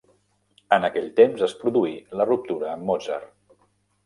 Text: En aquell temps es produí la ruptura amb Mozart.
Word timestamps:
En 0.77 0.87
aquell 0.87 1.11
temps 1.19 1.43
es 1.49 1.53
produí 1.59 1.93
la 2.21 2.27
ruptura 2.31 2.73
amb 2.73 2.89
Mozart. 2.89 3.31